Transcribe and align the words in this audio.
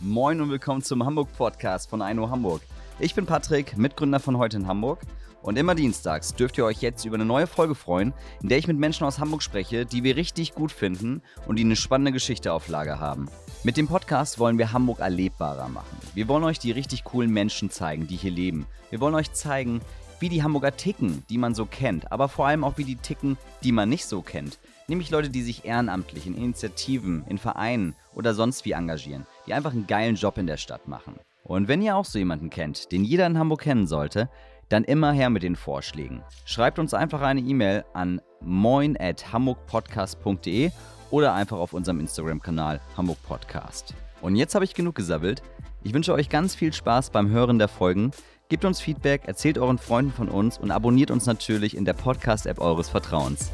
Moin 0.00 0.42
und 0.42 0.50
willkommen 0.50 0.82
zum 0.82 1.06
Hamburg 1.06 1.28
Podcast 1.38 1.88
von 1.88 2.02
Aino 2.02 2.28
Hamburg. 2.28 2.60
Ich 2.98 3.14
bin 3.14 3.24
Patrick, 3.24 3.78
Mitgründer 3.78 4.20
von 4.20 4.36
Heute 4.36 4.58
in 4.58 4.66
Hamburg. 4.66 5.00
Und 5.40 5.56
immer 5.56 5.74
dienstags 5.74 6.34
dürft 6.34 6.58
ihr 6.58 6.66
euch 6.66 6.82
jetzt 6.82 7.06
über 7.06 7.14
eine 7.14 7.24
neue 7.24 7.46
Folge 7.46 7.74
freuen, 7.74 8.12
in 8.42 8.50
der 8.50 8.58
ich 8.58 8.66
mit 8.66 8.76
Menschen 8.76 9.06
aus 9.06 9.18
Hamburg 9.20 9.42
spreche, 9.42 9.86
die 9.86 10.02
wir 10.02 10.16
richtig 10.16 10.54
gut 10.54 10.70
finden 10.70 11.22
und 11.46 11.56
die 11.56 11.64
eine 11.64 11.76
spannende 11.76 12.12
Geschichte 12.12 12.52
auf 12.52 12.68
Lager 12.68 13.00
haben. 13.00 13.30
Mit 13.64 13.78
dem 13.78 13.88
Podcast 13.88 14.38
wollen 14.38 14.58
wir 14.58 14.74
Hamburg 14.74 14.98
erlebbarer 14.98 15.68
machen. 15.68 15.96
Wir 16.14 16.28
wollen 16.28 16.44
euch 16.44 16.58
die 16.58 16.72
richtig 16.72 17.04
coolen 17.04 17.30
Menschen 17.30 17.70
zeigen, 17.70 18.06
die 18.06 18.16
hier 18.16 18.32
leben. 18.32 18.66
Wir 18.90 19.00
wollen 19.00 19.14
euch 19.14 19.32
zeigen, 19.32 19.80
wie 20.20 20.28
die 20.28 20.42
Hamburger 20.42 20.76
ticken, 20.76 21.24
die 21.30 21.38
man 21.38 21.54
so 21.54 21.64
kennt, 21.66 22.10
aber 22.12 22.28
vor 22.28 22.46
allem 22.46 22.64
auch 22.64 22.76
wie 22.78 22.84
die 22.84 22.96
ticken, 22.96 23.36
die 23.62 23.72
man 23.72 23.88
nicht 23.88 24.06
so 24.06 24.22
kennt. 24.22 24.58
Nämlich 24.88 25.10
Leute, 25.10 25.30
die 25.30 25.42
sich 25.42 25.64
ehrenamtlich 25.64 26.26
in 26.26 26.36
Initiativen, 26.36 27.24
in 27.28 27.38
Vereinen 27.38 27.94
oder 28.14 28.34
sonst 28.34 28.64
wie 28.64 28.72
engagieren, 28.72 29.26
die 29.46 29.54
einfach 29.54 29.72
einen 29.72 29.86
geilen 29.86 30.14
Job 30.14 30.36
in 30.38 30.46
der 30.46 30.58
Stadt 30.58 30.88
machen. 30.88 31.14
Und 31.42 31.68
wenn 31.68 31.82
ihr 31.82 31.96
auch 31.96 32.04
so 32.04 32.18
jemanden 32.18 32.50
kennt, 32.50 32.92
den 32.92 33.04
jeder 33.04 33.26
in 33.26 33.38
Hamburg 33.38 33.62
kennen 33.62 33.86
sollte, 33.86 34.28
dann 34.68 34.84
immer 34.84 35.12
her 35.12 35.30
mit 35.30 35.42
den 35.42 35.56
Vorschlägen. 35.56 36.22
Schreibt 36.44 36.78
uns 36.78 36.94
einfach 36.94 37.20
eine 37.20 37.40
E-Mail 37.40 37.84
an 37.94 38.20
moin@hamburgpodcast.de 38.40 40.70
oder 41.10 41.34
einfach 41.34 41.58
auf 41.58 41.72
unserem 41.72 41.98
Instagram-Kanal 42.00 42.80
Hamburg 42.96 43.18
Podcast. 43.22 43.94
Und 44.20 44.36
jetzt 44.36 44.54
habe 44.54 44.64
ich 44.64 44.74
genug 44.74 44.94
gesabbelt. 44.96 45.42
Ich 45.84 45.94
wünsche 45.94 46.12
euch 46.12 46.28
ganz 46.28 46.56
viel 46.56 46.72
Spaß 46.72 47.10
beim 47.10 47.28
Hören 47.28 47.60
der 47.60 47.68
Folgen. 47.68 48.10
Gebt 48.48 48.64
uns 48.64 48.80
Feedback, 48.80 49.22
erzählt 49.26 49.58
euren 49.58 49.76
Freunden 49.76 50.12
von 50.12 50.28
uns 50.28 50.56
und 50.56 50.70
abonniert 50.70 51.10
uns 51.10 51.26
natürlich 51.26 51.76
in 51.76 51.84
der 51.84 51.94
Podcast-App 51.94 52.60
eures 52.60 52.88
Vertrauens. 52.88 53.50